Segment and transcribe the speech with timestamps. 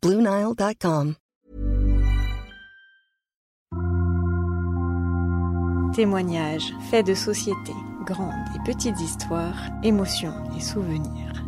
[0.00, 1.16] BlueNile.com.
[5.92, 7.72] Témoignages, faits de société,
[8.06, 11.44] grandes et petites histoires, émotions et souvenirs.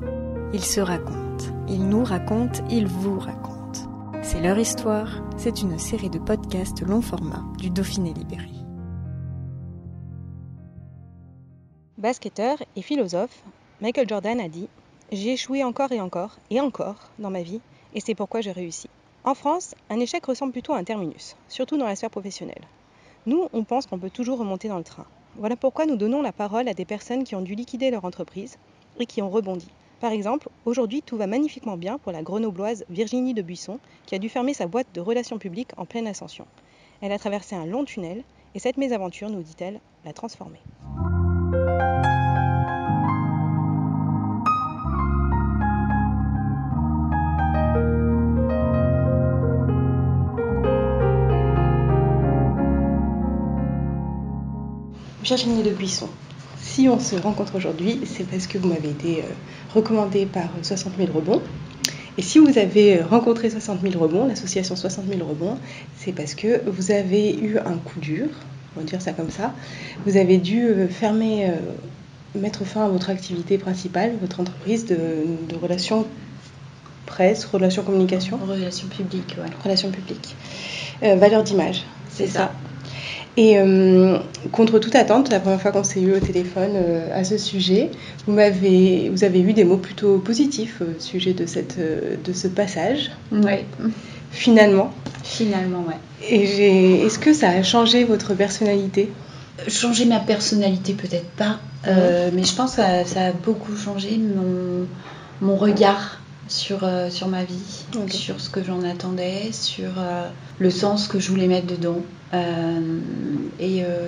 [0.53, 3.89] Ils se racontent, ils nous racontent, ils vous racontent.
[4.25, 8.51] C'est leur histoire, c'est une série de podcasts long format du Dauphiné Libéré.
[11.99, 13.45] Basketteur et philosophe,
[13.81, 14.69] Michael Jordan a dit
[15.13, 17.61] J'ai échoué encore et encore et encore dans ma vie,
[17.95, 18.89] et c'est pourquoi j'ai réussi.
[19.25, 22.65] En France, un échec ressemble plutôt à un terminus, surtout dans la sphère professionnelle.
[23.27, 25.07] Nous, on pense qu'on peut toujours remonter dans le train.
[25.37, 28.57] Voilà pourquoi nous donnons la parole à des personnes qui ont dû liquider leur entreprise
[28.99, 29.69] et qui ont rebondi.
[30.01, 34.19] Par exemple, aujourd'hui, tout va magnifiquement bien pour la grenobloise Virginie de Buisson, qui a
[34.19, 36.47] dû fermer sa boîte de relations publiques en pleine ascension.
[37.03, 40.61] Elle a traversé un long tunnel, et cette mésaventure, nous dit-elle, l'a transformée.
[55.31, 56.09] Virginie de Buisson.
[56.61, 59.27] Si on se rencontre aujourd'hui, c'est parce que vous m'avez été euh,
[59.73, 61.41] recommandée par 60 000 rebonds.
[62.19, 65.57] Et si vous avez rencontré 60 000 rebonds, l'association 60 000 rebonds,
[65.97, 68.27] c'est parce que vous avez eu un coup dur,
[68.75, 69.55] on va dire ça comme ça.
[70.05, 71.53] Vous avez dû euh, fermer, euh,
[72.35, 76.07] mettre fin à votre activité principale, votre entreprise de, de relations
[77.07, 78.37] presse, relations communication.
[78.49, 79.51] Relations publiques, ouais.
[79.63, 80.35] Relations publiques.
[81.05, 82.51] Euh, valeur d'image, c'est ça.
[83.41, 84.19] Et euh,
[84.53, 87.91] contre toute attente, la première fois qu'on s'est eu au téléphone euh, à ce sujet,
[88.27, 92.35] vous, m'avez, vous avez eu des mots plutôt positifs au sujet de, cette, euh, de
[92.35, 93.11] ce passage.
[93.33, 93.65] Oui.
[94.31, 94.93] Finalement.
[95.23, 95.97] Finalement, ouais.
[96.29, 99.11] Et j'ai, est-ce que ça a changé votre personnalité?
[99.69, 101.61] Changer ma personnalité, peut-être pas.
[101.87, 104.87] Euh, mais je pense que ça, ça a beaucoup changé mon,
[105.41, 109.93] mon regard sur, sur ma vie, sur ce que j'en attendais, sur
[110.61, 111.99] le sens que je voulais mettre dedans.
[112.33, 112.99] Euh,
[113.59, 114.07] et euh,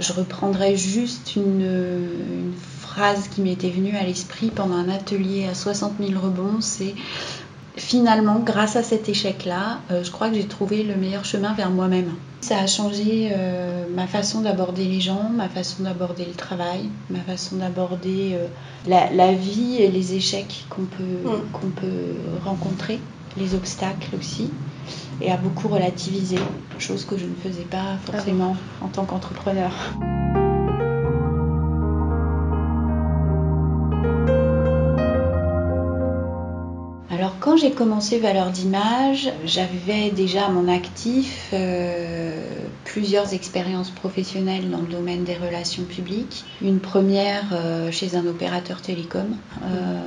[0.00, 5.54] je reprendrai juste une, une phrase qui m'était venue à l'esprit pendant un atelier à
[5.54, 6.94] 60 000 rebonds, c'est
[7.76, 11.70] finalement, grâce à cet échec-là, euh, je crois que j'ai trouvé le meilleur chemin vers
[11.70, 12.10] moi-même.
[12.42, 17.20] Ça a changé euh, ma façon d'aborder les gens, ma façon d'aborder le travail, ma
[17.20, 18.46] façon d'aborder euh,
[18.88, 21.52] la, la vie et les échecs qu'on peut, Mm.
[21.52, 22.14] qu'on peut
[22.44, 22.98] rencontrer,
[23.38, 24.50] les obstacles aussi,
[25.20, 26.36] et a beaucoup relativisé,
[26.78, 29.72] chose que je ne faisais pas forcément en tant qu'entrepreneur.
[37.22, 42.42] Alors quand j'ai commencé Valeur d'image, j'avais déjà à mon actif euh,
[42.84, 46.44] plusieurs expériences professionnelles dans le domaine des relations publiques.
[46.62, 50.00] Une première euh, chez un opérateur télécom euh,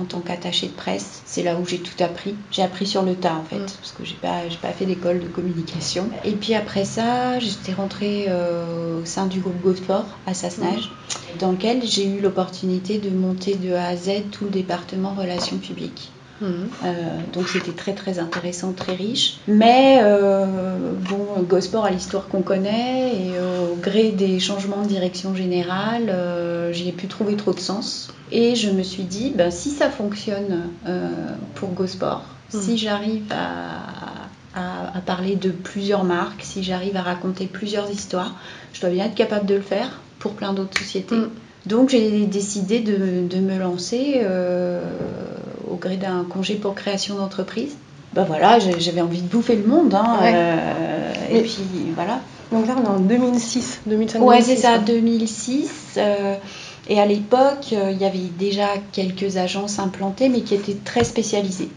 [0.00, 1.22] en tant qu'attaché de presse.
[1.26, 2.34] C'est là où j'ai tout appris.
[2.50, 3.66] J'ai appris sur le tas en fait, Mm.
[3.80, 6.08] parce que j'ai pas, j'ai pas fait d'école de communication.
[6.24, 10.90] Et puis après ça, j'étais rentrée euh, au sein du groupe Gosport à Sassenage,
[11.38, 15.58] dans lequel j'ai eu l'opportunité de monter de A à Z tout le département relations
[15.58, 16.10] publiques.
[16.42, 16.46] Euh,
[17.32, 19.40] donc c'était très très intéressant, très riche.
[19.46, 24.88] Mais euh, bon, Gosport a l'histoire qu'on connaît et euh, au gré des changements de
[24.88, 26.10] direction générale,
[26.72, 28.08] j'y ai pu trouver trop de sens.
[28.32, 30.62] Et je me suis dit, ben, si ça fonctionne
[31.54, 32.60] pour Gosport, Mhm.
[32.62, 38.34] si j'arrive à, à- à parler de plusieurs marques, si j'arrive à raconter plusieurs histoires,
[38.72, 41.14] je dois bien être capable de le faire pour plein d'autres sociétés.
[41.16, 41.30] Mhm.
[41.66, 44.80] Donc j'ai décidé de, de me lancer euh,
[45.70, 47.72] au gré d'un congé pour création d'entreprise.
[48.12, 49.94] Ben voilà, j'avais envie de bouffer le monde.
[49.94, 50.32] hein, Ouais.
[50.34, 51.62] euh, et Mais- puis
[51.94, 52.20] voilà.
[52.50, 54.78] Donc là, on est en 2006, 2005 Ouais, c'est 2006, ça, quoi.
[54.78, 55.70] 2006.
[55.96, 56.34] euh,
[56.88, 61.04] et à l'époque, euh, il y avait déjà quelques agences implantées, mais qui étaient très
[61.04, 61.68] spécialisées.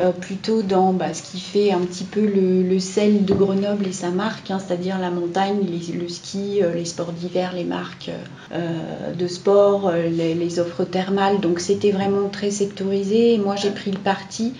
[0.00, 3.92] Euh, plutôt dans bah, ce qui fait un petit peu le, sel de Grenoble et
[3.92, 5.58] sa marque, hein, c'est-à-dire la montagne,
[5.94, 8.10] le ski, euh, les sports d'hiver, les marques
[8.52, 11.40] euh, de sport, les, offres thermales.
[11.40, 13.34] Donc c'était vraiment très sectorisé.
[13.34, 14.54] Et moi j'ai pris le parti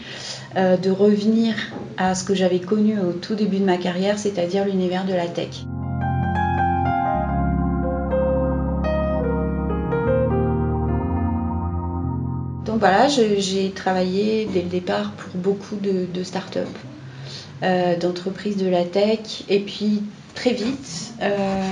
[0.57, 1.55] de revenir
[1.97, 5.27] à ce que j'avais connu au tout début de ma carrière, c'est-à-dire l'univers de la
[5.27, 5.65] tech.
[12.75, 16.59] Donc voilà, j'ai travaillé dès le départ pour beaucoup de, de startups.
[17.63, 19.45] d'entreprises de la tech.
[19.49, 20.03] Et puis
[20.35, 21.71] très vite, euh,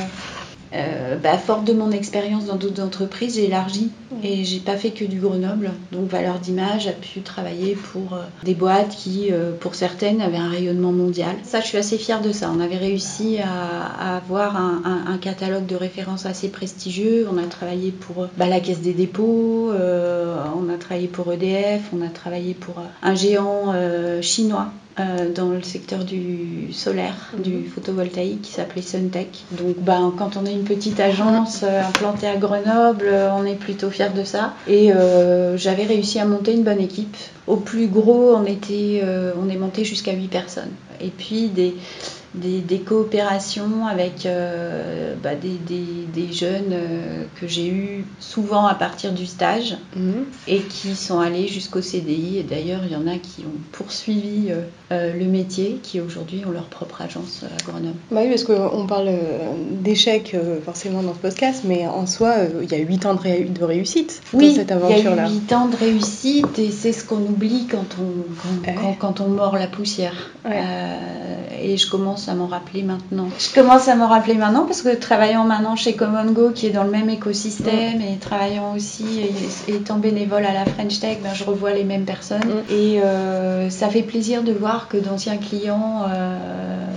[1.23, 3.91] bah, forte de mon expérience dans d'autres entreprises, j'ai élargi
[4.23, 5.71] et j'ai pas fait que du Grenoble.
[5.91, 10.37] Donc Valeur d'image a pu travailler pour euh, des boîtes qui, euh, pour certaines, avaient
[10.37, 11.37] un rayonnement mondial.
[11.43, 12.51] Ça, je suis assez fière de ça.
[12.55, 17.29] On avait réussi à, avoir un, catalogue de références assez prestigieux.
[17.33, 22.03] On a travaillé pour bah, la Caisse des dépôts, on a travaillé pour EDF, on
[22.03, 23.73] a travaillé pour un géant
[24.21, 27.65] chinois euh, dans le secteur du solaire, du mhm.
[27.69, 29.45] photovoltaïque qui s'appelait Suntech.
[29.53, 33.55] Donc ben, quand on est une petite agence euh, implantée à Grenoble, euh, on est
[33.55, 34.55] plutôt fier de ça.
[34.69, 34.91] Et
[35.57, 37.17] j'avais réussi à monter une bonne équipe.
[37.47, 39.03] Au plus gros, on, était,
[39.41, 40.71] on est monté jusqu'à 8 personnes.
[41.01, 41.75] Et puis des,
[42.35, 49.27] des, coopérations avec euh, bah, des, jeunes euh, que j'ai eus souvent à partir du
[49.27, 50.25] stage mhm.
[50.49, 52.39] et qui sont allés jusqu'au CDI.
[52.39, 54.51] Et d'ailleurs, il y en a qui ont poursuivi
[54.91, 57.97] euh, le métier, qui aujourd'hui ont leur propre agence à Grenoble.
[58.11, 59.11] Bah oui, parce qu'on parle
[59.71, 64.23] d'échecs forcément dans ce podcast, mais en soi, il y a 8 ans de, réussite
[64.33, 65.27] oui, dans cette aventure-là.
[65.29, 69.21] Il y a 8 ans de réussite et c'est ce qu'on oublie quand on, quand,
[69.21, 70.31] on mord la poussière.
[70.47, 73.29] et je commence à m'en rappeler maintenant.
[73.39, 76.71] Je commence à m'en rappeler maintenant parce que travaillant maintenant chez Common Go, qui est
[76.71, 79.05] dans le même écosystème, et travaillant aussi,
[79.69, 82.41] et, étant bénévole à la French Tech, ben, je revois les mêmes personnes.
[82.41, 82.73] Mm.
[82.73, 86.37] Et euh, ça fait plaisir de voir que d'anciens clients euh,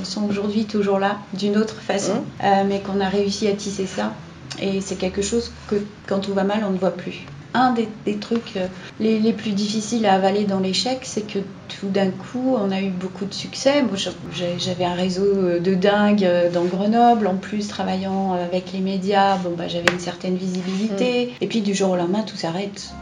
[0.03, 2.45] sont aujourd'hui toujours là, d'une autre façon, mm.
[2.45, 4.13] euh, mais qu'on a réussi à tisser ça.
[4.61, 5.75] Et c'est quelque chose que
[6.07, 7.25] quand tout va mal, on ne voit plus
[7.55, 8.67] un des, trucs euh,
[8.99, 11.39] les, plus difficiles à avaler dans l'échec, c'est que
[11.79, 13.83] tout d'un coup, on a eu beaucoup de succès.
[14.59, 17.27] j'avais un réseau euh, de dingue euh, dans Grenoble.
[17.27, 21.27] En plus, travaillant avec les médias, bon, bah, j'avais une certaine visibilité.
[21.27, 21.43] Mm.
[21.43, 22.93] Et puis, du jour au lendemain, tout s'arrête.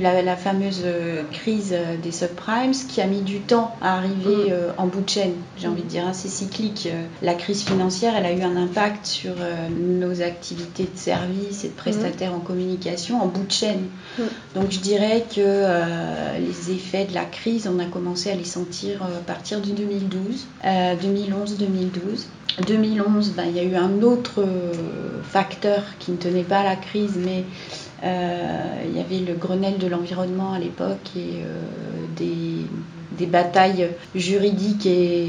[0.00, 4.52] La, fameuse euh, crise euh, des subprimes qui a mis du temps à arriver mm.
[4.52, 5.34] euh, en bout de chaîne.
[5.56, 6.88] J'ai envie de dire, assez cyclique.
[7.22, 9.34] La crise financière, elle a eu un impact sur
[9.70, 13.88] nos activités de service et de prestataires en communication en bout de chaîne.
[14.18, 14.22] Mm.
[14.54, 19.02] Donc je dirais que les effets de la crise, on a commencé à les sentir
[19.02, 22.26] à partir du 2012, 2011-2012.
[22.66, 24.44] 2011, ben, il y a eu un autre
[25.22, 27.44] facteur qui ne tenait pas à la crise, mais
[28.02, 31.62] il y avait le Grenelle de l'environnement à l'époque et euh,
[32.16, 35.26] des, batailles juridiques et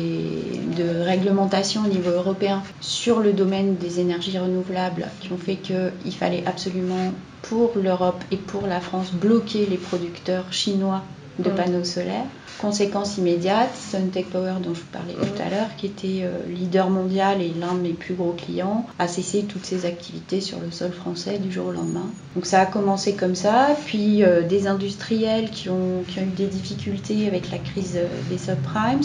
[0.77, 6.13] de réglementation au niveau européen sur le domaine des énergies renouvelables qui ont fait qu'il
[6.18, 7.12] fallait absolument
[7.42, 11.01] pour l'Europe et pour la France bloquer les producteurs chinois
[11.40, 11.56] de mm.
[11.56, 12.26] panneaux solaires.
[12.60, 15.48] Conséquence immédiate, Suntech Power dont je vous parlais tout mm.
[15.48, 19.08] à l'heure, qui était euh, leader mondial et l'un de mes plus gros clients, a
[19.08, 22.08] cessé toutes ses activités sur le sol français du jour au lendemain.
[22.36, 26.36] Donc ça a commencé comme ça, puis euh, des industriels qui ont, qui ont, eu
[26.36, 29.02] des difficultés avec la crise euh, des subprimes,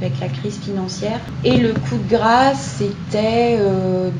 [0.00, 1.20] avec la crise financière.
[1.44, 3.56] Et le coup de grâce, c'était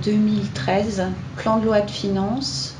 [0.04, 1.02] 2013,
[1.38, 2.76] plan de loi de finances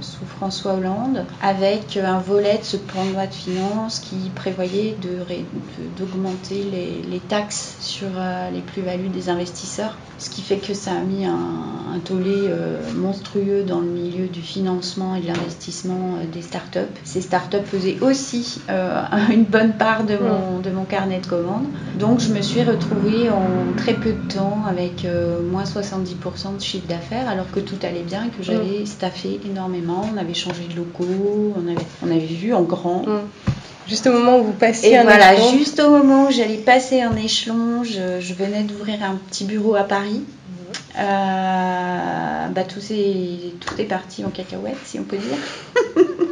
[0.00, 4.96] sous François Hollande, avec un volet de ce plan de loi de finances qui prévoyait
[5.98, 10.74] d'augmenter de, les, les, taxes sur euh, les plus-values des investisseurs, ce qui fait que
[10.74, 11.36] ça a mis un,
[11.94, 16.78] un tollé euh, monstrueux dans le milieu du financement et de l'investissement des startups.
[17.04, 18.60] Ces startups faisaient aussi
[19.30, 21.66] une bonne part de mon, de mon carnet de commandes,
[21.98, 25.06] donc je me suis retrouvée en très peu de temps avec
[25.50, 28.86] moins 70% de chiffre d'affaires alors que tout allait bien, que j'avais mm.
[28.86, 33.02] staffé énormément, on avait changé de locaux, on avait, on avait vu en grand.
[33.06, 33.20] Mm.
[33.88, 37.14] Juste au moment où vous passiez Et voilà, juste au moment où j'allais passer un
[37.16, 40.22] échelon, je, venais d'ouvrir un petit bureau à Paris.
[40.22, 40.52] Mm.
[40.98, 45.94] Euh, bah, tout, est, tout est parti en cacahuète, si on peut dire.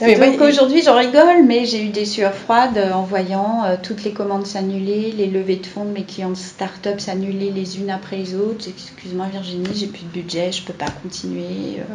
[0.00, 4.12] Donc aujourd'hui, j'en rigole, mais j'ai eu des sueurs froides en voyant euh, toutes les
[4.12, 8.16] commandes s'annuler, les levées de fonds de mes clients de start-up s'annuler les unes après
[8.16, 8.66] les autres.
[8.68, 11.80] Excuse-moi Virginie, j'ai plus de budget, je peux pas continuer.
[11.80, 11.94] Euh.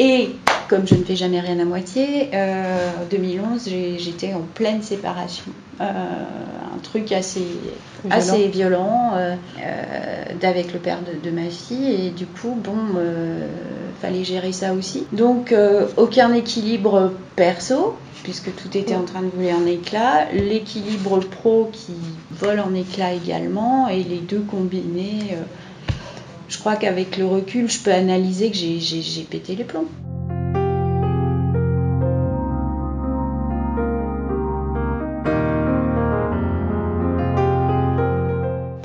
[0.00, 0.30] Et
[0.70, 5.52] comme je ne fais jamais rien à moitié, euh, en 2011, j'étais en pleine séparation.
[5.80, 7.40] Euh, un truc assez
[8.02, 9.34] violent, assez violent euh,
[10.42, 12.06] avec le père de, ma fille.
[12.06, 12.76] Et du coup, bon,
[14.00, 15.06] fallait gérer ça aussi.
[15.12, 15.54] Donc,
[15.98, 20.32] aucun équilibre perso, puisque tout était en train de voler en éclat.
[20.32, 21.92] L'équilibre pro qui
[22.30, 23.88] vole en éclat également.
[23.88, 25.36] Et les deux combinés
[26.50, 29.88] je crois qu'avec le recul, je peux analyser que j'ai pété les plombs.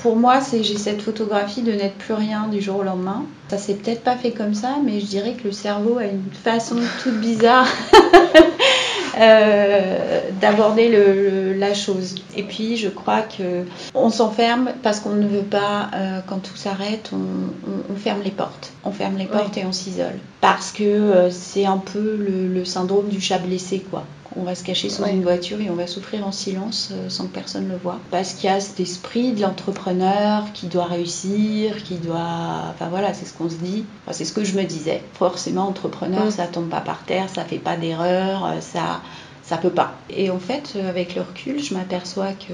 [0.06, 3.26] pour moi, j'ai cette photographie de n'être plus rien du jour au lendemain.
[3.50, 6.30] Ça s'est peut-être pas fait comme ça, mais je dirais que le cerveau a une
[6.32, 7.68] façon toute bizarre
[9.18, 12.16] euh, d'aborder la chose.
[12.36, 16.56] Et puis, je crois que on s'enferme parce qu'on ne veut pas, euh, quand tout
[16.56, 18.74] s'arrête, on, ferme les portes.
[18.84, 20.20] On ferme les portes et on s'isole.
[20.42, 24.04] Parce que euh, c'est un peu le, le syndrome du chat blessé, quoi
[24.36, 27.28] on va se cacher sous une voiture et on va souffrir en silence euh, sans
[27.28, 28.00] que personne le voit.
[28.12, 32.70] Parce qu'il y a cet esprit de l'entrepreneur qui doit réussir, qui doit...
[32.70, 33.86] Enfin voilà, c'est ce qu'on se dit.
[34.12, 35.04] c'est ce que je me disais.
[35.14, 39.02] Forcément, entrepreneur, ça tombe pas par terre, ça fait pas d'erreur, euh, ça
[39.46, 39.94] ça peut pas.
[40.10, 42.54] Et en fait, euh, avec le recul, je m'aperçois que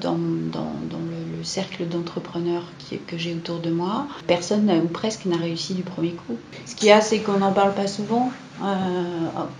[0.00, 0.18] dans,
[0.52, 2.64] dans, le, cercle d'entrepreneurs
[3.06, 6.36] que j'ai autour de moi, personne ou presque n'a réussi du premier coup.
[6.64, 8.32] Ce qu'il y a, c'est qu'on n'en parle pas souvent.
[8.62, 8.64] Euh,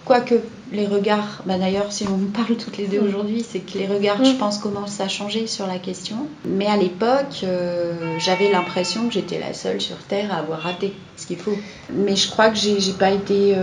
[0.04, 0.35] quoique
[0.73, 3.06] les regards, bah d'ailleurs si on parle toutes les deux mm.
[3.06, 4.38] aujourd'hui, c'est que les regards, je mm.
[4.38, 6.16] pense, commencent à changer sur la question.
[6.45, 10.92] Mais à l'époque, euh, j'avais l'impression que j'étais la seule sur Terre à avoir raté
[11.26, 11.56] ce qu'il faut.
[11.92, 13.56] Mais je crois que j'ai pas été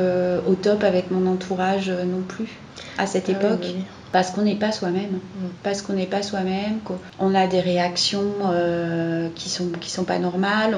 [0.47, 2.49] au top avec mon entourage non plus
[2.97, 3.65] à cette ah époque.
[4.13, 5.09] Parce qu'on n'est pas soi-même.
[5.13, 5.47] Mm.
[5.63, 10.19] Parce qu'on n'est pas soi-même, qu'on a des réactions euh, qui sont, qui sont pas
[10.19, 10.77] normales,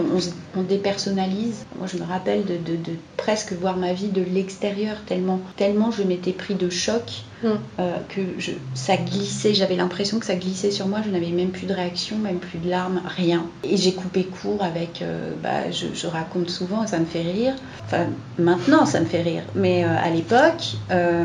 [0.55, 1.65] on, dépersonnalise.
[1.77, 5.91] Moi, je me rappelle de, de, de presque voir ma vie de l'extérieur, tellement, tellement
[5.91, 7.59] je m'étais pris de choc Mm.
[7.79, 11.49] Euh, que je, ça glissait, j'avais l'impression que ça glissait sur moi, je n'avais même
[11.49, 13.45] plus de réaction, même plus de larmes, rien.
[13.63, 17.53] Et j'ai coupé court avec, euh, bah, je, raconte souvent, ça me fait rire,
[17.85, 18.05] enfin
[18.39, 20.75] maintenant ça me fait rire, mais euh, à l'époque,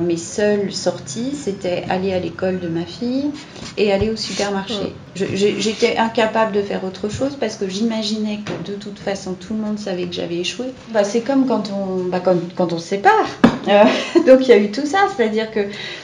[0.02, 3.30] mes seules sorties, c'était aller à l'école de ma fille
[3.76, 4.74] et aller au supermarché.
[4.74, 5.24] Mm.
[5.34, 9.60] J'étais incapable de faire autre chose parce que j'imaginais que de toute façon tout le
[9.60, 10.66] monde savait que j'avais échoué.
[10.92, 13.26] Bah, c'est comme quand on, bah, quand, quand on se sépare.
[14.26, 15.60] donc il y a eu tout ça, c'est-à-dire que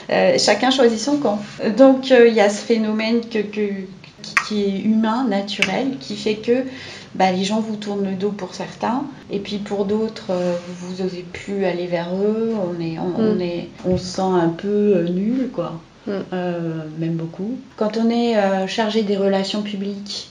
[0.08, 1.40] chacun choisit son camp.
[1.76, 3.38] Donc euh, il y a ce phénomène que,
[4.46, 6.64] qui est humain, naturel, qui fait que
[7.14, 11.02] bah, les gens vous tournent le dos pour certains, et puis pour d'autres, euh, vous
[11.02, 13.40] n'osez plus aller vers eux, on, est, on, mm.
[13.40, 15.80] est, on se sent un peu nul, quoi.
[16.06, 16.12] Mm.
[16.98, 17.58] même beaucoup.
[17.76, 18.36] Quand on est
[18.68, 20.28] chargé des relations publiques,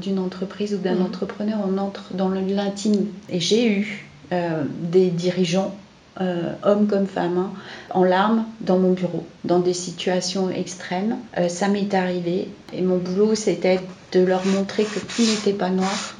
[0.00, 1.02] d'une entreprise ou d'un mm.
[1.02, 3.08] entrepreneur, on entre dans l'intime.
[3.28, 5.74] Et j'ai eu des dirigeants
[6.20, 7.50] euh, hommes comme femmes, hein,
[7.90, 11.16] en larmes dans mon bureau, dans des situations extrêmes.
[11.38, 13.80] Euh, ça m'est arrivé et mon boulot c'était
[14.12, 16.14] de leur montrer que tout n'était pas noir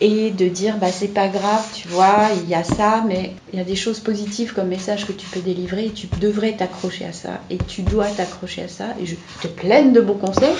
[0.00, 3.58] et de dire bah c'est pas grave, tu vois, il y a ça, mais il
[3.58, 7.04] y a des choses positives comme message que tu peux délivrer et tu devrais t'accrocher
[7.04, 8.86] à ça et tu dois t'accrocher à ça.
[9.00, 10.54] Et je te pleine de bons conseils.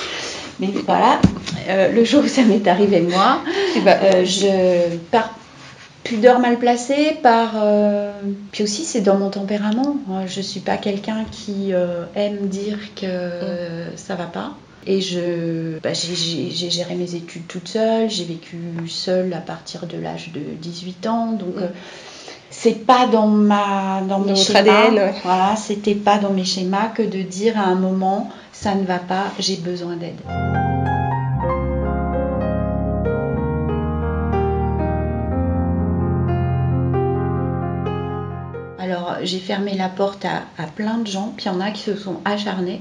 [0.60, 1.20] Mais voilà,
[1.68, 3.40] euh, le jour où ça m'est arrivé moi,
[3.74, 5.30] je pars
[6.04, 7.54] pudeur mal placée, par.
[7.56, 8.12] Euh,
[8.52, 9.96] puis aussi, c'est dans mon tempérament.
[10.26, 13.96] Je suis pas quelqu'un qui euh, aime dire que mm.
[13.96, 14.52] ça va pas.
[14.86, 19.96] Et je, bah, j'ai géré mes études toute seule, j'ai vécu seule à partir de
[19.96, 21.62] l'âge de 18 ans, donc mm.
[21.62, 21.68] euh,
[22.50, 24.90] c'est pas dans ma dans, mes schémas.
[25.24, 28.98] Voilà, c'était pas dans mes schémas que de dire à un moment ça ne va
[28.98, 30.20] pas, j'ai besoin d'aide.
[39.24, 41.96] J'ai fermé la porte à, plein de gens, puis il y en a qui se
[41.96, 42.80] sont acharnés.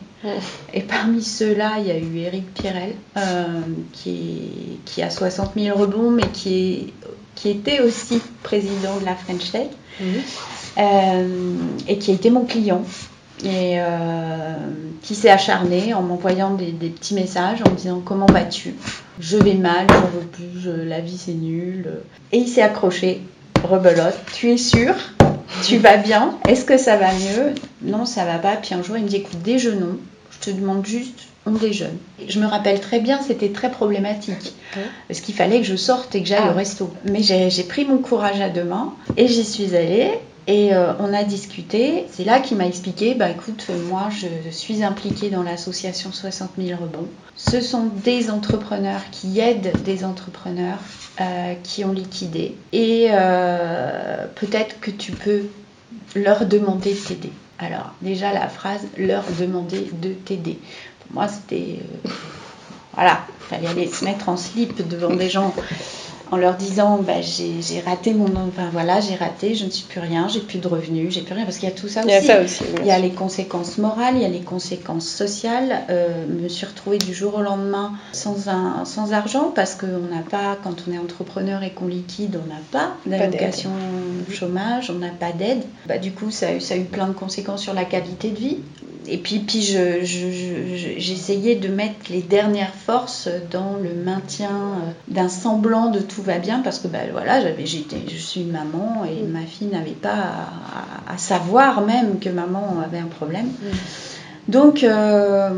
[0.74, 5.78] Et parmi ceux-là, il y a eu Eric Pirel, euh, qui, qui, a 60 000
[5.78, 6.94] rebonds, mais qui, est,
[7.36, 9.68] qui était aussi président de la French Tech,
[10.78, 11.56] euh,
[11.88, 12.84] et qui a été mon client.
[13.44, 14.56] Et euh,
[15.02, 18.74] qui s'est acharné en m'envoyant des, petits messages en me disant comment vas-tu?
[19.20, 21.90] Je vais mal, j'en veux plus, la vie c'est nul.
[22.32, 23.22] Et il s'est accroché,
[23.64, 24.94] rebelote, tu es sûr?
[25.62, 26.38] Tu vas bien?
[26.48, 27.54] Est-ce que ça va mieux?
[27.82, 28.56] Non, ça va pas.
[28.56, 29.98] Puis un jour, il me dit écoute, déjeunons.
[30.32, 31.98] Je te demande juste, on déjeune.
[32.28, 34.54] Je me rappelle très bien, c'était très problématique.
[35.08, 36.54] Parce qu'il fallait que je sorte et que j'aille au ah.
[36.54, 36.92] resto.
[37.06, 40.12] Mais j'ai pris mon courage à deux mains et j'y suis allée.
[40.48, 42.06] Et euh, on a discuté.
[42.12, 46.82] C'est là qu'il m'a expliqué bah écoute, moi je suis impliquée dans l'association 60 000
[46.82, 47.08] rebonds.
[47.36, 50.80] Ce sont des entrepreneurs qui aident des entrepreneurs
[51.22, 52.56] euh, qui ont liquidé.
[52.74, 55.44] Et euh, peut-être que tu peux
[56.16, 57.32] leur demander de t'aider.
[57.60, 60.60] Alors, déjà la phrase leur demander de t'aider.
[61.00, 61.80] Pour moi, c'était.
[62.94, 65.54] voilà, il fallait aller se mettre en slip devant des gens
[66.34, 70.00] en leur disant bah, j'ai raté mon enfin voilà j'ai raté je ne suis plus
[70.00, 71.44] rien j'ai plus de revenus j'ai plus rien.
[71.44, 73.12] Parce qu'il y a tout ça aussi il y a, aussi, il y a les
[73.12, 75.84] conséquences morales il y a les conséquences sociales.
[75.92, 80.24] Euh, me suis retrouvée du jour au lendemain sans un sans argent parce qu'on n'a
[80.28, 83.70] pas quand on est entrepreneur et qu'on liquide on n'a pas d'allocation
[84.32, 85.62] chômage on n'a pas d'aide.
[85.86, 88.32] Bah, du coup ça a, eu, ça a eu plein de conséquences sur la qualité
[88.32, 88.58] de vie
[89.08, 94.50] et puis, puis je, je- je- j'essayais de mettre les dernières forces dans le maintien
[94.50, 98.42] euh, d'un semblant de tout va bien parce que bah, voilà, j'avais, j'étais, je suis
[98.42, 100.48] une maman et ma fille n'avait pas
[101.08, 103.48] à, savoir même que maman avait un problème.
[104.50, 105.50] Donc euh,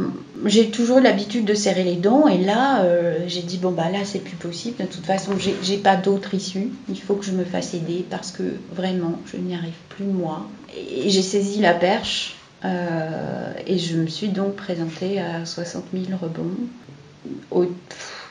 [0.45, 3.99] j'ai toujours l'habitude de serrer les dents et là euh, j'ai dit bon bah là
[4.03, 4.77] c'est plus possible.
[4.79, 8.31] De toute façon j'ai, pas d'autre issue il faut que je me fasse aider parce
[8.31, 8.43] que
[8.75, 10.45] vraiment je n'y arrive plus moi.
[10.77, 16.55] Et j'ai saisi la perche et je me suis donc présentée à 60 000 rebonds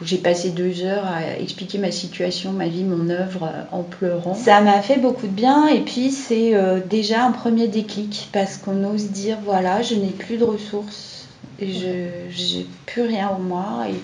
[0.02, 4.34] j'ai passé deux heures à expliquer ma situation, ma vie, mon œuvre euh, en pleurant.
[4.34, 8.56] Ça m'a fait beaucoup de bien et puis c'est euh, déjà un premier déclic parce
[8.56, 11.28] qu'on ose dire voilà, je n'ai plus de ressources,
[11.60, 13.94] et je j'ai plus rien en moi et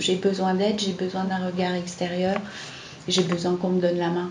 [0.00, 2.36] j'ai besoin d'aide, j'ai besoin d'un regard extérieur,
[3.08, 4.30] j'ai besoin qu'on me donne la main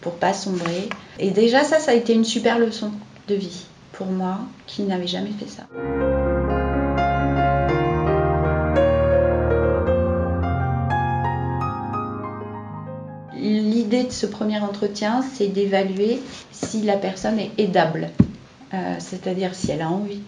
[0.00, 0.88] pour pas sombrer.
[1.18, 2.92] Et déjà ça, ça a été une super leçon
[3.28, 5.64] de vie pour moi qui n'avais jamais fait ça.
[13.36, 16.20] L'idée de ce premier entretien, c'est d'évaluer
[16.52, 18.10] si la personne est aidable,
[18.72, 20.20] Euh, c'est-à-dire si elle a envie.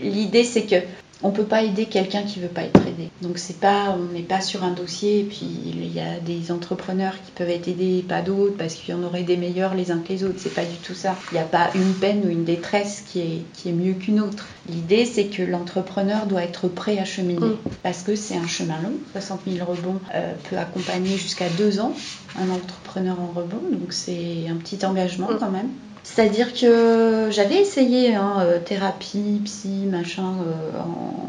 [0.00, 0.76] L'idée, c'est que
[1.22, 3.10] on peut pas aider quelqu'un qui veut pas être aidé.
[3.22, 6.52] Donc c'est pas, on n'est pas sur un dossier et puis il y a des
[6.52, 9.74] entrepreneurs qui peuvent être aidés et pas d'autres parce qu'il y en aurait des meilleurs
[9.74, 10.36] les uns que les autres.
[10.38, 11.16] C'est pas du tout ça.
[11.32, 14.20] Il n'y a pas une peine ou une détresse qui est, qui est mieux qu'une
[14.20, 14.46] autre.
[14.68, 17.56] L'idée c'est que l'entrepreneur doit être prêt à cheminer Mm.
[17.82, 18.92] parce que c'est un chemin long.
[19.12, 21.92] 60 000 rebonds euh, peut accompagner jusqu'à deux ans
[22.38, 23.60] un entrepreneur en rebond.
[23.72, 25.36] Donc c'est un petit engagement Mm.
[25.40, 25.68] quand même.
[26.14, 31.28] C'est-à-dire que j'avais essayé hein, euh, thérapie, psy, machin, euh, en-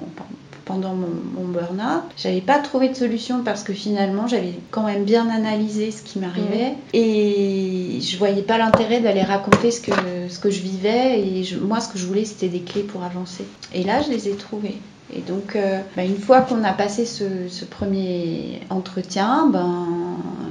[0.65, 2.03] pendant mon, mon burn-out.
[2.15, 6.19] J'avais pas trouvé de solution parce que finalement j'avais quand même bien analysé ce qui
[6.19, 9.91] m'arrivait et je voyais pas l'intérêt d'aller raconter ce que,
[10.29, 13.03] ce que je vivais et je- moi ce que je voulais c'était des clés pour
[13.03, 13.45] avancer.
[13.73, 14.77] Et là je les ai trouvées.
[15.11, 19.87] Et donc, euh, bah, une fois qu'on a passé ce, ce premier entretien, ben,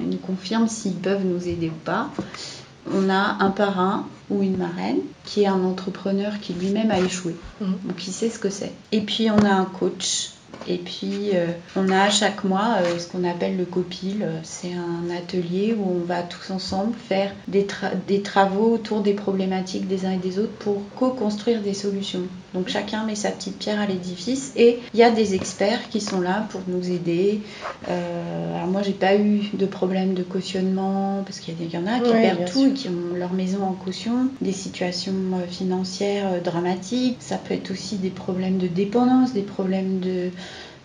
[0.00, 2.08] ils nous confirment s'ils peuvent nous aider ou pas.
[2.92, 7.36] On a un parrain ou une marraine qui est un entrepreneur qui lui-même a échoué.
[7.60, 7.78] Mhm.
[7.84, 8.72] Donc il sait ce que c'est.
[8.92, 10.30] Et puis on a un coach.
[10.66, 14.26] Et puis euh, on a chaque mois euh, ce qu'on appelle le copil.
[14.42, 19.14] C'est un atelier où on va tous ensemble faire des, tra- des travaux autour des
[19.14, 22.22] problématiques des uns et des autres pour co-construire des solutions.
[22.54, 26.00] Donc chacun met sa petite pierre à l'édifice et il y a des experts qui
[26.00, 27.40] sont là pour nous aider.
[27.88, 32.00] Euh, alors moi j'ai pas eu de problème de cautionnement parce qu'il y, en a
[32.00, 32.70] qui perdent tout sûr.
[32.70, 37.16] et qui ont leur maison en caution, des situations euh, financières euh, dramatiques.
[37.20, 40.30] Ça peut être aussi des problèmes de dépendance, des problèmes de,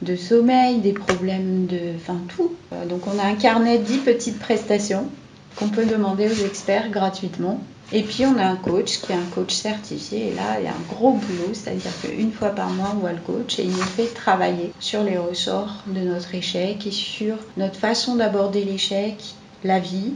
[0.02, 1.80] de sommeil, des problèmes de...
[1.96, 2.54] Enfin tout.
[2.74, 5.08] Euh, donc on a un carnet de 10 petites prestations
[5.56, 7.62] qu'on peut demander aux experts gratuitement.
[7.92, 10.30] Et puis on a un coach qui est un coach certifié.
[10.30, 13.12] Et là, il y a un gros boulot, c'est-à-dire qu'une fois par mois, on voit
[13.12, 17.36] le coach et il nous fait travailler sur les ressorts de notre échec et sur
[17.58, 19.16] notre façon d'aborder l'échec,
[19.64, 20.14] la vie,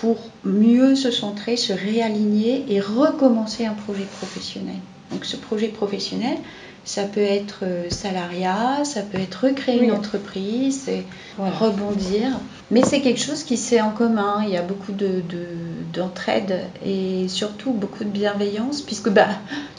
[0.00, 4.76] pour mieux se centrer, se réaligner et recommencer un projet professionnel.
[5.10, 6.36] Donc ce projet professionnel,
[6.86, 9.86] ça peut être euh, salariat, ça peut être recréer Oui.
[9.86, 10.88] une entreprise,
[11.36, 11.52] Voilà.
[11.54, 12.28] rebondir.
[12.70, 14.42] Mais c'est quelque chose qui se fait en commun.
[14.44, 19.26] Il y a beaucoup de, de- d'entraide et surtout beaucoup de bienveillance, puisque bah,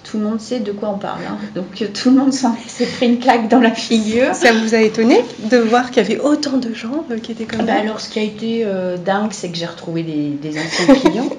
[0.04, 1.22] tout le monde sait de quoi on parle.
[1.30, 1.38] hein.
[1.56, 4.36] Donc euh, tout le monde s'en s'est pris une claque dans la figure.
[4.36, 7.46] Ça vous a étonné de voir qu'il y avait autant de gens euh, qui étaient
[7.46, 10.30] comme Bah ça alors, ce qui a été euh, dingue, c'est que j'ai retrouvé des,
[10.30, 11.30] des anciens clients.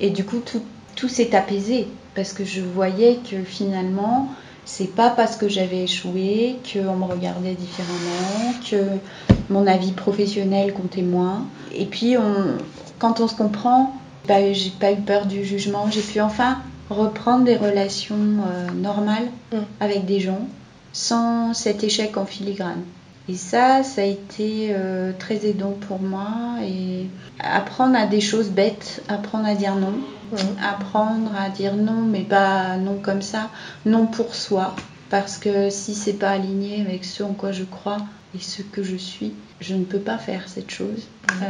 [0.00, 0.62] Et du coup, tout,
[0.96, 1.86] tout s'est apaisé.
[2.14, 4.28] Parce que je voyais que finalement,
[4.68, 8.84] c'est pas parce que j'avais échoué qu'on me regardait différemment, que
[9.48, 11.46] mon avis professionnel comptait moins.
[11.74, 12.58] Et puis, on,
[12.98, 13.94] quand on se comprend,
[14.28, 15.90] bah, j'ai pas eu peur du jugement.
[15.90, 16.58] J'ai pu enfin
[16.90, 19.56] reprendre des relations euh, normales Mm.
[19.80, 20.46] avec des gens
[20.92, 22.82] sans cet échec en filigrane.
[23.28, 26.28] Et ça, ça a été euh, très aidant pour moi.
[26.62, 27.06] Et
[27.38, 29.94] apprendre à des choses bêtes, apprendre à dire non,
[30.62, 33.50] apprendre à dire non, mais pas non comme ça,
[33.84, 34.74] non pour soi.
[35.10, 37.98] Parce que si c'est pas aligné avec ce en quoi je crois
[38.34, 41.08] et ce que je suis, je ne peux pas faire cette chose.
[41.42, 41.44] Euh,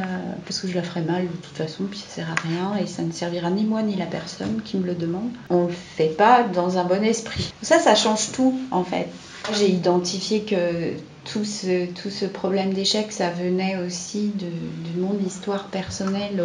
[0.45, 2.87] parce que je la ferai mal de toute façon, puis ça sert à rien et
[2.87, 5.31] ça ne servira ni moi ni la personne qui me le demande.
[5.51, 7.53] On le fait pas dans un bon esprit.
[7.63, 9.09] Ça, ça change tout en fait.
[9.55, 10.95] J'ai identifié que
[11.33, 16.43] tout ce, tout ce problème d'échec, ça venait aussi de, de mon histoire personnelle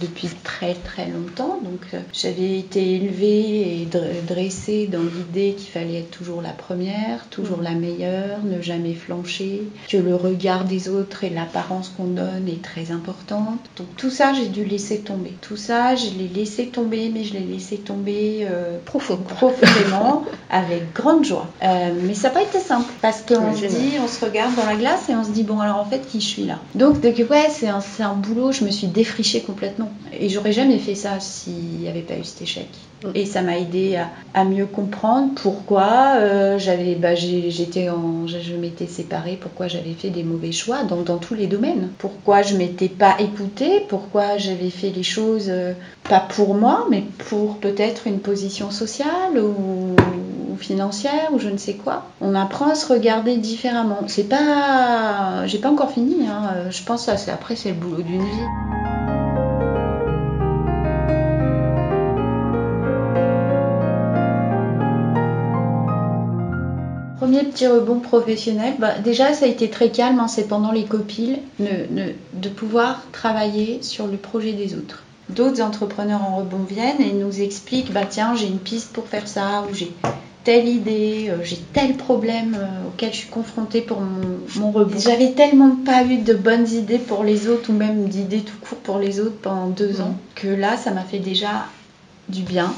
[0.00, 1.58] depuis très très longtemps.
[1.62, 3.88] Donc euh, j'avais été élevée et
[4.26, 9.62] dressée dans l'idée qu'il fallait être toujours la première, toujours la meilleure, ne jamais flancher,
[9.88, 13.60] que le regard des autres et l'apparence qu'on donne est très importante.
[13.76, 15.32] Donc tout ça, j'ai dû laisser tomber.
[15.40, 21.24] Tout ça, je l'ai laissé tomber, mais je l'ai laissé tomber euh, profondément, avec grande
[21.24, 21.48] joie.
[21.62, 24.66] Euh, mais ça n'a pas été simple parce qu'on se dit, on se regarde dans
[24.66, 26.58] la glace et on se dit bon alors en fait qui je suis là?
[26.74, 28.52] Donc ouais, c'est un, un boulot.
[28.52, 32.24] Je me suis défrichée complètement et j'aurais jamais fait ça s'il n'y avait pas eu
[32.24, 32.68] cet échec.
[33.04, 33.08] Mm.
[33.14, 33.98] Et ça m'a aidé
[34.34, 40.10] à, mieux comprendre pourquoi euh, j'avais, bah, j'étais en, je, m'étais séparée, pourquoi j'avais fait
[40.10, 41.90] des mauvais choix dans, dans tous les domaines.
[41.98, 45.72] Pourquoi je m'étais pas écoutée, pourquoi j'avais fait les choses euh,
[46.08, 49.94] pas pour moi, mais pour peut-être une position sociale ou,
[50.58, 52.04] financière ou je ne sais quoi.
[52.20, 54.00] On apprend à se regarder différemment.
[54.06, 56.26] C'est pas, j'ai pas encore fini.
[56.26, 56.70] Hein.
[56.70, 58.46] Je pense que ça, après c'est le boulot d'une vie.
[67.18, 70.84] Premier petit rebond professionnel, bah, déjà ça a été très calme, hein, c'est pendant les
[70.84, 75.02] copiles, de pouvoir travailler sur le projet des autres.
[75.28, 79.28] D'autres entrepreneurs en rebond viennent et nous expliquent, bah tiens j'ai une piste pour faire
[79.28, 79.92] ça, ou j'ai
[80.44, 84.98] telle idée, euh, j'ai tel problème euh, auquel je suis confrontée pour mon, rebond.
[84.98, 88.78] J'avais tellement pas eu de bonnes idées pour les autres, ou même d'idées tout court
[88.78, 91.66] pour les autres pendant deux ans, que là ça m'a fait déjà
[92.28, 92.72] du bien.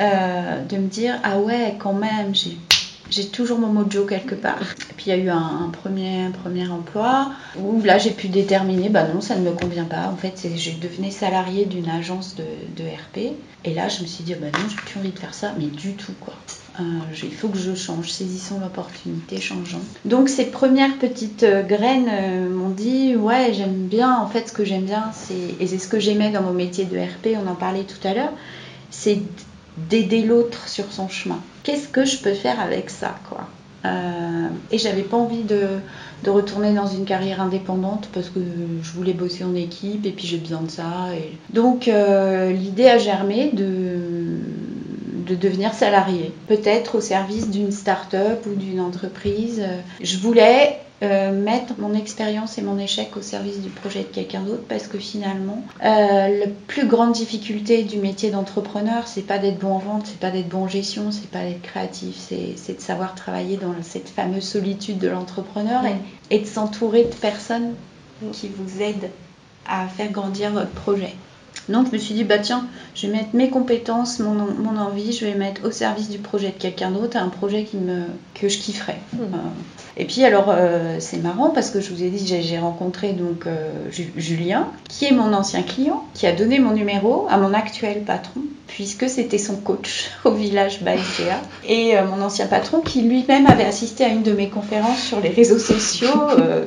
[0.00, 2.58] Euh, de me dire ah ouais quand même j'ai
[3.10, 4.60] j'ai toujours mon mojo quelque part.
[4.90, 8.88] Et puis il y a eu un, premier, premier emploi où là j'ai pu déterminer,
[8.88, 10.08] bah non, ça ne me convient pas.
[10.08, 13.34] En fait, je devenais salarié d'une agence de, RP.
[13.64, 15.66] Et là, je me suis dit, bah non, j'ai plus envie de faire ça, mais
[15.66, 16.34] du tout quoi.
[16.80, 16.82] Euh,
[17.22, 19.80] il faut que je change, saisissons l'opportunité, changeons.
[20.04, 24.52] Donc ces premières petites euh, graines euh, m'ont dit, ouais, j'aime bien, en fait ce
[24.52, 27.48] que j'aime bien, c'est, et c'est ce que j'aimais dans mon métier de RP, on
[27.48, 28.32] en parlait tout à l'heure,
[28.90, 29.20] c'est
[29.88, 31.38] d'aider l'autre sur son chemin.
[31.62, 33.46] Qu'est-ce que je peux faire avec ça, quoi?
[34.70, 35.66] Et j'avais pas envie de,
[36.26, 38.40] retourner dans une carrière indépendante parce que
[38.82, 41.14] je voulais bosser en équipe et puis j'ai besoin de ça.
[41.14, 41.36] Et...
[41.52, 44.13] Donc l'idée a germé de,
[45.26, 49.62] de devenir salarié, peut-être au service d'une start-up ou d'une entreprise.
[50.00, 54.40] Je voulais euh, mettre mon expérience et mon échec au service du projet de quelqu'un
[54.40, 59.58] d'autre parce que finalement, euh, la plus grande difficulté du métier d'entrepreneur, c'est pas d'être
[59.58, 62.80] bon en vente, c'est pas d'être bon en gestion, c'est pas d'être créatif, c'est de
[62.80, 65.82] savoir travailler dans cette fameuse solitude de l'entrepreneur
[66.30, 67.74] et, de s'entourer de personnes
[68.32, 69.10] qui vous aident
[69.68, 71.14] à faire grandir votre projet.
[71.68, 75.12] Donc je me suis dit, bah tiens, je vais mettre mes compétences, mon, mon envie,
[75.12, 78.02] je vais mettre au service du projet de quelqu'un d'autre, un projet qui me,
[78.34, 79.00] que je kifferais.
[79.14, 79.22] Hmm.
[79.22, 79.38] Euh,
[79.96, 83.46] et puis alors euh, c'est marrant parce que je vous ai dit, j'ai rencontré donc
[83.46, 83.70] euh,
[84.16, 88.42] Julien, qui est mon ancien client, qui a donné mon numéro à mon actuel patron,
[88.66, 91.40] puisque c'était son coach au village Baïséa.
[91.66, 95.30] Et mon ancien patron qui lui-même avait assisté à une de mes conférences sur les
[95.30, 96.08] réseaux sociaux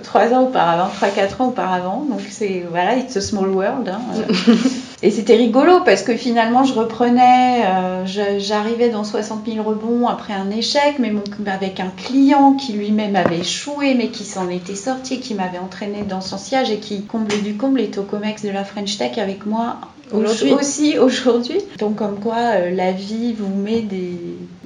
[0.03, 2.07] trois ans auparavant, trois, quatre ans auparavant.
[2.09, 3.89] Donc c'est, voilà, it's a small world.
[3.89, 3.99] Hein,
[5.03, 10.33] Et c'était rigolo parce que finalement, je reprenais, euh, j'arrivais dans 60 000 rebonds après
[10.33, 11.13] un échec, mais
[11.45, 16.01] avec un client qui lui-même avait échoué, mais qui s'en était sorti, qui m'avait entraîné
[16.01, 19.17] dans son siège et qui, comble du comble, est au COMEX de la French Tech
[19.17, 19.77] avec moi
[20.11, 20.53] Aujourd'hui.
[20.53, 21.59] Aussi aujourd'hui.
[21.79, 24.15] Donc comme quoi euh, la vie vous met des,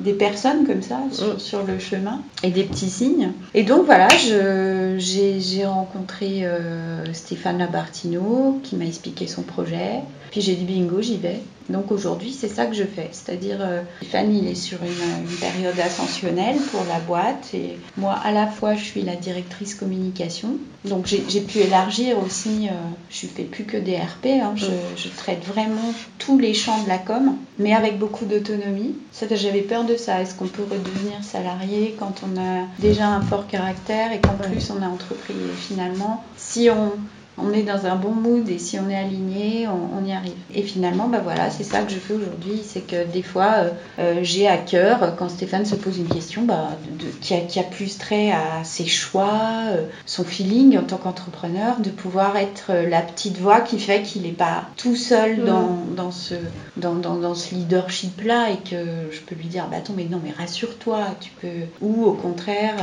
[0.04, 1.40] des personnes comme ça sur, mm.
[1.40, 3.32] sur, le chemin et des petits signes.
[3.54, 10.02] Et donc voilà, j'ai rencontré euh, Stéphane Labartino qui m'a expliqué son projet.
[10.32, 11.40] Puis j'ai dit bingo, j'y vais.
[11.72, 13.10] Donc aujourd'hui, c'est ça que je fais.
[13.12, 17.54] C'est-à-dire, euh, Stéphane, il est sur une, période ascensionnelle pour la boîte.
[17.54, 20.58] Et moi, à la fois, je suis la directrice communication.
[20.86, 22.68] Donc j'ai pu élargir aussi.
[22.68, 22.74] Euh,
[23.10, 24.26] je ne fais plus que des RP.
[24.26, 24.54] Hein.
[24.56, 24.66] je,
[24.98, 28.96] je, traite vraiment tous les champs de la com, mais avec beaucoup d'autonomie.
[29.32, 30.22] J'avais peur de ça.
[30.22, 34.72] Est-ce qu'on peut redevenir salarié quand on a déjà un fort caractère et qu'en plus
[34.72, 35.36] on a entrepris
[35.68, 36.92] finalement, si on
[37.43, 40.34] on est dans un bon mood et si on est aligné, on, y arrive.
[40.54, 42.62] Et finalement, bah voilà, c'est ça que je fais aujourd'hui.
[42.63, 46.43] C'est que des fois, euh, euh, j'ai à cœur, quand Stéphane se pose une question
[46.43, 46.69] bah,
[47.21, 52.38] qui, a, plus trait à ses choix, euh, son feeling en tant qu'entrepreneur, de pouvoir
[52.38, 55.95] être la petite voix qui fait qu'il n'est pas tout seul mm.
[55.95, 56.36] dans, ce,
[56.77, 60.99] dans, ce leadership-là et que je peux lui dire, bah attends, mais non, mais rassure-toi,
[61.19, 61.47] tu peux.
[61.82, 62.75] Ou au contraire,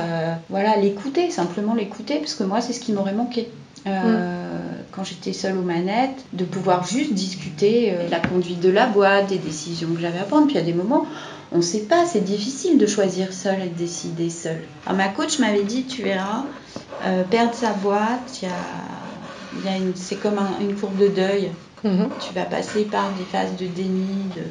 [0.48, 3.48] voilà, l'écouter, simplement l'écouter, parce que moi, c'est ce qui m'aurait manqué.
[3.86, 8.70] Euh, quand j'étais seule aux manettes, de pouvoir juste discuter euh, de la conduite de
[8.70, 10.46] la boîte, des décisions que j'avais à prendre.
[10.46, 11.06] Puis il y a des moments,
[11.52, 14.62] on ne sait pas, c'est difficile de choisir seul et de décider seul.
[14.86, 16.44] Alors, ma coach m'avait dit, tu verras,
[17.04, 18.42] euh, perdre sa boîte,
[19.94, 21.50] c'est comme un- une courbe de deuil.
[21.84, 22.08] Mhm.
[22.18, 24.42] Tu vas passer par des phases de déni, de...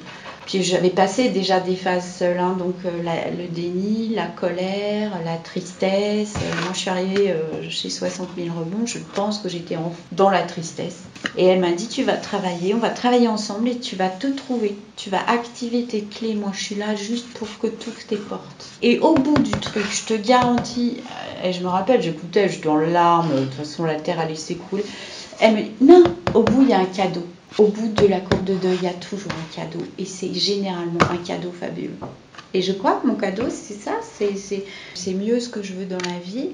[0.47, 2.89] Puis j'avais passé déjà des phases seules, hein, donc euh,
[3.37, 6.35] le déni, la colère, la tristesse.
[6.37, 9.75] Euh, moi, je suis arrivée euh, chez 60 000 rebonds, je pense que j'étais
[10.13, 10.99] dans la tristesse.
[11.37, 14.27] Et elle m'a dit, tu vas travailler, on va travailler ensemble et tu vas te
[14.27, 14.77] trouver.
[14.95, 16.33] Tu vas activer tes clés.
[16.33, 18.69] Moi, je suis là juste pour que ouvres tes portes.
[18.81, 21.01] Et au bout du truc, je te garantis,
[21.43, 24.85] et je me rappelle, j'écoutais, j'étais en larmes, de toute façon, la terre allait s'écrouler.
[25.41, 27.27] Elle me dit, non, au bout, il y a un cadeau.
[27.57, 29.83] Au bout de la courbe de deuil, il y a toujours un cadeau.
[29.97, 31.97] Et c'est généralement un cadeau fabuleux.
[32.53, 33.93] Et je crois que mon cadeau, c'est ça.
[34.17, 36.49] C'est, mieux ce que je veux dans la vie.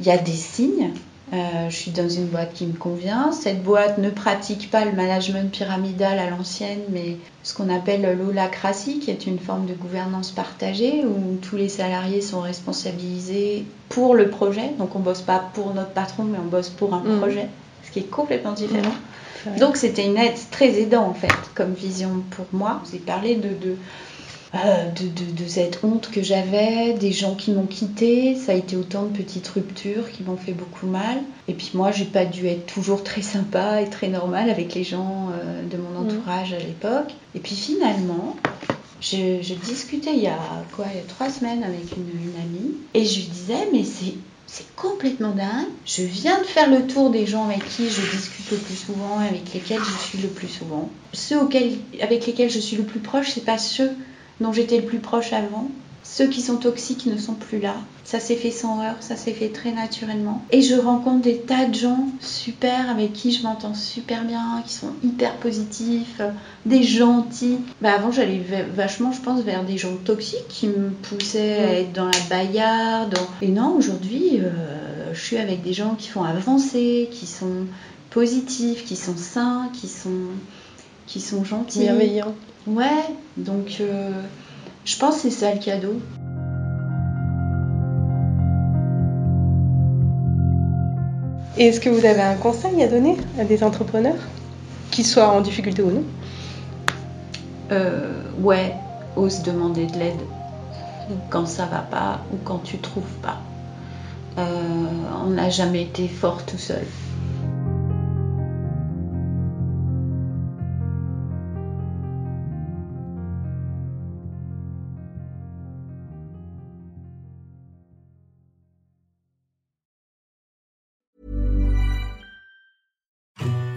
[0.00, 0.90] Il y a des signes.
[1.32, 3.30] Euh, je suis dans une boîte qui me convient.
[3.30, 8.98] Cette boîte ne pratique pas le management pyramidal à l'ancienne, mais ce qu'on appelle l'holacratie,
[8.98, 14.28] qui est une forme de gouvernance partagée où tous les salariés sont responsabilisés pour le
[14.28, 14.72] projet.
[14.78, 17.18] Donc on bosse pas pour notre patron, mais on bosse pour un Mhm.
[17.20, 17.46] projet,
[17.84, 18.90] ce qui est complètement différent.
[18.92, 22.80] C'est Donc c'était une aide très aidant en fait comme vision pour moi.
[22.84, 23.76] Vous avez parlé de, de,
[24.54, 24.58] euh,
[24.90, 28.34] de, de- de cette honte que j'avais, des gens qui m'ont quitté.
[28.36, 31.18] Ça a été autant de petites ruptures qui m'ont fait beaucoup mal.
[31.48, 34.84] Et puis moi, j'ai pas dû être toujours très sympa et très normale avec les
[34.84, 37.14] gens euh, de mon entourage à l'époque.
[37.34, 38.36] Et puis finalement,
[39.00, 40.38] je, je discutais il y a
[40.76, 43.84] quoi, il y a trois semaines avec une, une amie et je lui disais mais
[43.84, 44.12] c'est
[44.50, 45.68] c'est complètement dingue.
[45.86, 49.18] Je viens de faire le tour des gens avec qui je discute le plus souvent,
[49.18, 50.90] avec lesquels je suis le plus souvent.
[51.12, 51.38] Ceux
[52.00, 53.90] avec lesquels je suis le plus proche, c'est pas ceux
[54.40, 55.70] dont j'étais le plus proche avant.
[56.02, 57.74] Ceux qui sont toxiques ne sont plus là.
[58.04, 60.42] Ça s'est fait sans heurts, ça s'est fait très naturellement.
[60.50, 64.72] Et je rencontre des tas de gens super avec qui je m'entends super bien, qui
[64.74, 66.30] sont hyper positifs, euh,
[66.66, 67.58] des gentils.
[67.80, 71.72] Bah avant, j'allais va- vachement, je pense, vers des gens toxiques qui me poussaient à
[71.80, 73.16] être dans la baillarde.
[73.42, 77.66] Et non, aujourd'hui, euh, je suis avec des gens qui font avancer, qui sont
[78.10, 80.10] positifs, qui sont sains, qui sont,
[81.06, 81.80] qui sont gentils.
[81.80, 82.34] Bienveillant.
[82.66, 83.04] Ouais,
[83.36, 84.10] donc euh,
[84.84, 86.00] je pense que c'est ça le cadeau.
[91.56, 94.16] Et est-ce que vous avez un conseil à donner à des entrepreneurs,
[94.90, 96.04] qu'ils soient en difficulté ou non?
[97.72, 98.74] Euh, ouais,
[99.16, 100.20] ose demander de l'aide
[101.28, 103.38] quand ça va pas ou quand tu trouves pas.
[104.38, 104.44] Euh,
[105.24, 106.84] on n'a jamais été fort tout seul.